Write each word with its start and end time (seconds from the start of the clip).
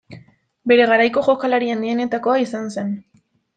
Bere 0.71 0.87
garaiko 0.91 1.23
jokalari 1.27 1.71
handienetakoa 1.75 2.41
izan 2.49 2.69
zen. 2.79 2.93